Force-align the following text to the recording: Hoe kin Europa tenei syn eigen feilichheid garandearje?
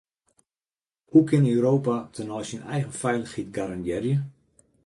Hoe 1.11 1.23
kin 1.31 1.45
Europa 1.51 1.97
tenei 2.15 2.43
syn 2.53 2.65
eigen 2.79 2.99
feilichheid 3.03 3.53
garandearje? 3.59 4.19